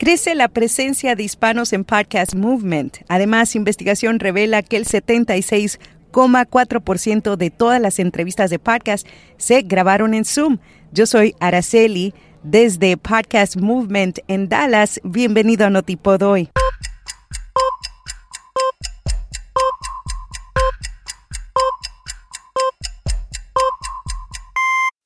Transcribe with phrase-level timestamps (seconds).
[0.00, 2.98] Crece la presencia de hispanos en Podcast Movement.
[3.08, 9.08] Además, investigación revela que el 76,4% de todas las entrevistas de podcast
[9.38, 10.58] se grabaron en Zoom.
[10.92, 12.14] Yo soy Araceli
[12.44, 15.00] desde Podcast Movement en Dallas.
[15.02, 16.48] Bienvenido a Notipod hoy.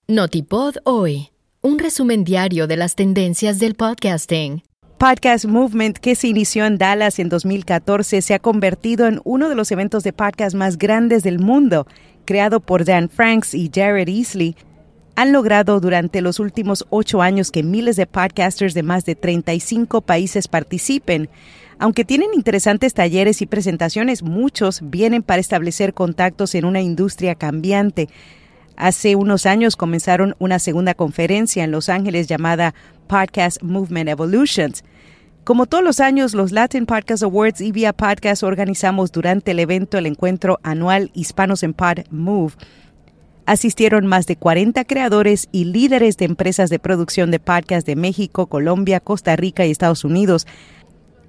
[0.07, 1.31] Notipod hoy.
[1.63, 4.63] Un resumen diario de las tendencias del podcasting.
[5.03, 9.57] Podcast Movement, que se inició en Dallas en 2014, se ha convertido en uno de
[9.57, 11.89] los eventos de podcast más grandes del mundo.
[12.25, 14.55] Creado por Dan Franks y Jared Easley,
[15.17, 20.03] han logrado durante los últimos ocho años que miles de podcasters de más de 35
[20.03, 21.29] países participen.
[21.81, 28.09] Aunque tienen interesantes talleres y presentaciones, muchos vienen para establecer contactos en una industria cambiante.
[28.83, 32.75] Hace unos años comenzaron una segunda conferencia en Los Ángeles llamada
[33.07, 34.83] Podcast Movement Evolutions.
[35.45, 39.99] Como todos los años, los Latin Podcast Awards y Via Podcast organizamos durante el evento
[39.99, 42.55] el encuentro anual Hispanos en Pod Move.
[43.47, 48.49] Asistieron más de 40 creadores y líderes de empresas de producción de podcast de México,
[48.49, 50.45] Colombia, Costa Rica y Estados Unidos.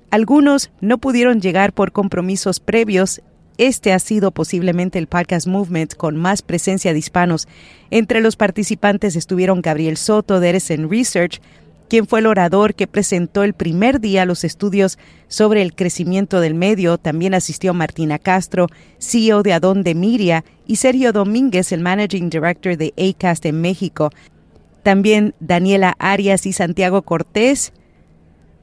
[0.10, 3.22] Algunos no pudieron llegar por compromisos previos.
[3.58, 7.48] Este ha sido posiblemente el podcast movement con más presencia de hispanos.
[7.92, 11.40] Entre los participantes estuvieron Gabriel Soto de Edison Research,
[11.88, 16.56] quien fue el orador que presentó el primer día los estudios sobre el crecimiento del
[16.56, 16.98] medio.
[16.98, 22.76] También asistió Martina Castro, CEO de Adón de Miria, y Sergio Domínguez, el Managing Director
[22.78, 24.10] de ACAST en México.
[24.82, 27.74] También Daniela Arias y Santiago Cortés,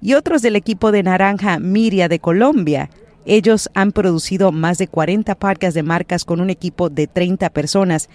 [0.02, 2.90] y otros del equipo de Naranja Miria de Colombia.
[3.26, 8.08] Ellos han producido más de 40 parques de marcas con un equipo de 30 personas.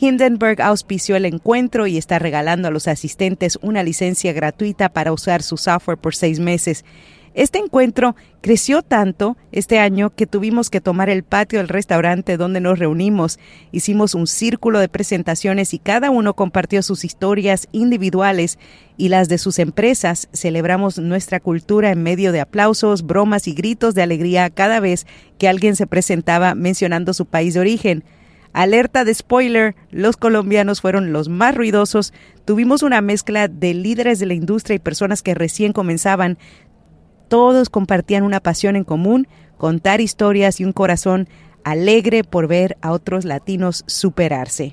[0.00, 5.42] Hindenburg auspició el encuentro y está regalando a los asistentes una licencia gratuita para usar
[5.42, 6.84] su software por seis meses.
[7.32, 12.60] Este encuentro creció tanto este año que tuvimos que tomar el patio del restaurante donde
[12.60, 13.38] nos reunimos.
[13.70, 18.58] Hicimos un círculo de presentaciones y cada uno compartió sus historias individuales
[18.96, 20.28] y las de sus empresas.
[20.32, 25.06] Celebramos nuestra cultura en medio de aplausos, bromas y gritos de alegría cada vez
[25.38, 28.04] que alguien se presentaba mencionando su país de origen.
[28.52, 32.12] Alerta de spoiler, los colombianos fueron los más ruidosos.
[32.44, 36.36] Tuvimos una mezcla de líderes de la industria y personas que recién comenzaban.
[37.30, 41.28] Todos compartían una pasión en común, contar historias y un corazón
[41.62, 44.72] alegre por ver a otros latinos superarse.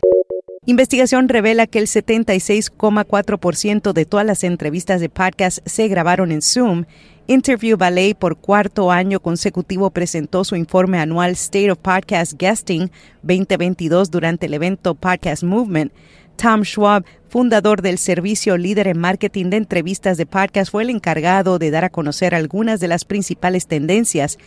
[0.65, 6.85] Investigación revela que el 76,4% de todas las entrevistas de podcast se grabaron en Zoom
[7.29, 12.89] Interview Ballet por cuarto año consecutivo presentó su informe anual State of Podcast Guesting
[13.21, 15.91] 2022 durante el evento Podcast Movement.
[16.37, 21.57] Tom Schwab, fundador del servicio líder en marketing de entrevistas de podcast, fue el encargado
[21.57, 24.37] de dar a conocer algunas de las principales tendencias.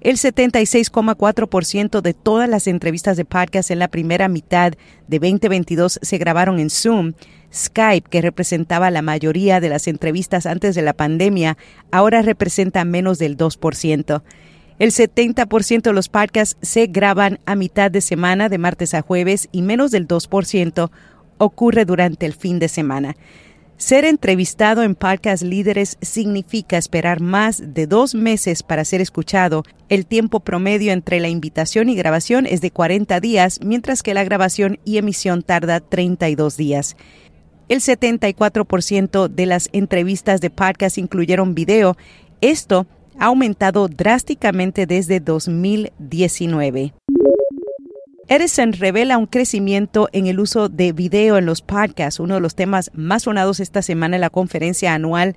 [0.00, 4.72] El 76,4% de todas las entrevistas de podcast en la primera mitad
[5.06, 7.12] de 2022 se grabaron en Zoom.
[7.54, 11.56] Skype, que representaba la mayoría de las entrevistas antes de la pandemia,
[11.90, 14.22] ahora representa menos del 2%.
[14.78, 19.48] El 70% de los podcasts se graban a mitad de semana, de martes a jueves,
[19.50, 20.90] y menos del 2%
[21.38, 23.16] ocurre durante el fin de semana.
[23.78, 29.64] Ser entrevistado en podcast líderes significa esperar más de dos meses para ser escuchado.
[29.90, 34.24] El tiempo promedio entre la invitación y grabación es de 40 días, mientras que la
[34.24, 36.96] grabación y emisión tarda 32 días.
[37.68, 41.98] El 74% de las entrevistas de podcast incluyeron video.
[42.40, 42.86] Esto
[43.18, 46.94] ha aumentado drásticamente desde 2019.
[48.28, 52.18] Edison revela un crecimiento en el uso de video en los podcasts.
[52.18, 55.36] Uno de los temas más sonados esta semana en la conferencia anual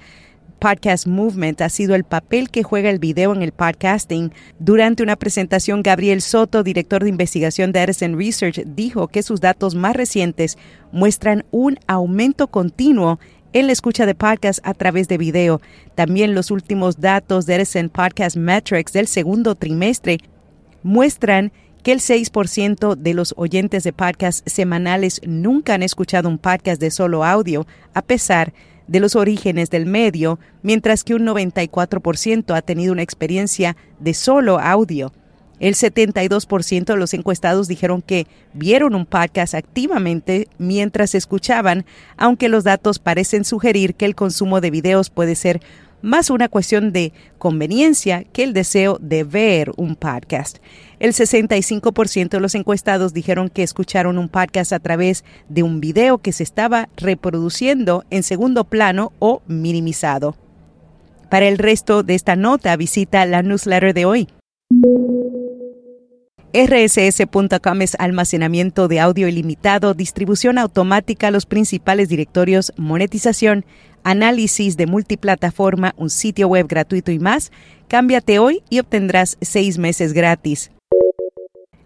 [0.57, 4.33] Podcast Movement ha sido el papel que juega el video en el podcasting.
[4.57, 9.75] Durante una presentación, Gabriel Soto, director de investigación de Edison Research, dijo que sus datos
[9.75, 10.57] más recientes
[10.91, 13.19] muestran un aumento continuo
[13.53, 15.61] en la escucha de podcasts a través de video.
[15.93, 20.17] También los últimos datos de Edison Podcast Metrics del segundo trimestre
[20.81, 21.51] muestran
[21.83, 26.91] que el 6% de los oyentes de podcasts semanales nunca han escuchado un podcast de
[26.91, 28.53] solo audio, a pesar
[28.87, 34.59] de los orígenes del medio, mientras que un 94% ha tenido una experiencia de solo
[34.59, 35.13] audio.
[35.59, 41.85] El 72% de los encuestados dijeron que vieron un podcast activamente mientras escuchaban,
[42.17, 45.61] aunque los datos parecen sugerir que el consumo de videos puede ser
[46.01, 50.57] más una cuestión de conveniencia que el deseo de ver un podcast.
[50.99, 56.19] El 65% de los encuestados dijeron que escucharon un podcast a través de un video
[56.19, 60.35] que se estaba reproduciendo en segundo plano o minimizado.
[61.29, 64.27] Para el resto de esta nota, visita la newsletter de hoy.
[66.51, 73.65] RSS.com es almacenamiento de audio ilimitado, distribución automática a los principales directorios, monetización,
[74.03, 77.51] análisis de multiplataforma, un sitio web gratuito y más.
[77.87, 80.71] Cámbiate hoy y obtendrás seis meses gratis.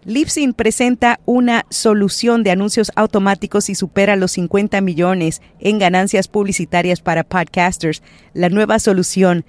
[0.04, 7.00] Libsyn presenta una solución de anuncios automáticos y supera los 50 millones en ganancias publicitarias
[7.00, 8.02] para podcasters.
[8.34, 9.46] La nueva solución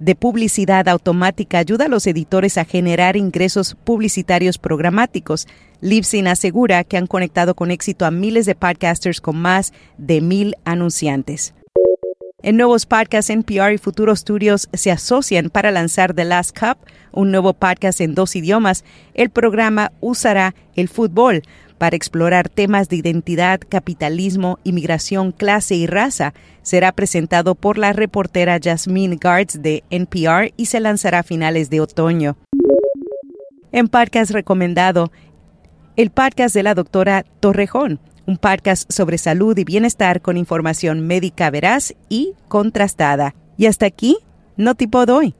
[0.00, 5.46] de publicidad automática ayuda a los editores a generar ingresos publicitarios programáticos.
[5.80, 10.56] Libsyn asegura que han conectado con éxito a miles de podcasters con más de mil
[10.64, 11.54] anunciantes.
[12.44, 16.76] En nuevos podcasts, NPR y Futuro Studios se asocian para lanzar The Last Cup,
[17.12, 18.84] un nuevo podcast en dos idiomas.
[19.14, 21.42] El programa usará el fútbol
[21.78, 26.34] para explorar temas de identidad, capitalismo, inmigración, clase y raza.
[26.62, 31.80] Será presentado por la reportera Jasmine Guards de NPR y se lanzará a finales de
[31.80, 32.36] otoño.
[33.70, 35.12] En podcast recomendado,
[35.94, 41.50] el podcast de la doctora Torrejón un podcast sobre salud y bienestar con información médica
[41.50, 43.34] veraz y contrastada.
[43.56, 44.18] Y hasta aquí,
[44.56, 45.34] no tipo doy.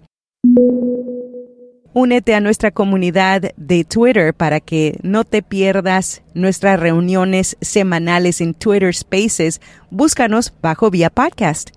[1.95, 8.55] Únete a nuestra comunidad de Twitter para que no te pierdas nuestras reuniones semanales en
[8.55, 9.61] Twitter Spaces.
[9.91, 11.71] Búscanos bajo vía podcast.